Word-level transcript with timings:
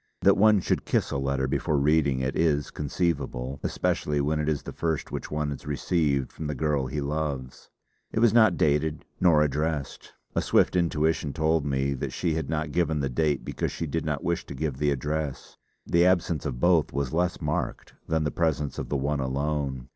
That 0.21 0.35
one 0.35 0.61
should 0.61 0.83
kiss 0.83 1.11
a 1.11 1.19
letter 1.19 1.47
before 1.47 1.77
reading 1.77 2.21
it, 2.21 2.35
is 2.35 2.71
conceivable, 2.71 3.59
especially 3.61 4.19
when 4.19 4.39
it 4.39 4.49
is 4.49 4.63
the 4.63 4.73
first 4.73 5.11
which 5.11 5.29
one 5.29 5.51
has 5.51 5.67
received 5.67 6.31
from 6.33 6.47
the 6.47 6.55
girl 6.55 6.87
he 6.87 6.99
loves. 6.99 7.69
It 8.11 8.17
was 8.19 8.33
not 8.33 8.57
dated 8.57 9.05
nor 9.19 9.43
addressed. 9.43 10.13
A 10.35 10.41
swift 10.41 10.75
intuition 10.75 11.33
told 11.33 11.67
me 11.67 11.93
that 11.93 12.13
she 12.13 12.33
had 12.33 12.49
not 12.49 12.71
given 12.71 12.99
the 12.99 13.09
date 13.09 13.45
because 13.45 13.71
she 13.71 13.85
did 13.85 14.03
not 14.03 14.23
wish 14.23 14.43
to 14.47 14.55
give 14.55 14.77
the 14.79 14.89
address; 14.89 15.57
the 15.85 16.03
absence 16.03 16.47
of 16.47 16.59
both 16.59 16.91
was 16.91 17.13
less 17.13 17.39
marked 17.39 17.93
than 18.07 18.23
the 18.23 18.31
presence 18.31 18.79
of 18.79 18.89
the 18.89 18.97
one 18.97 19.19
alone. 19.19 19.87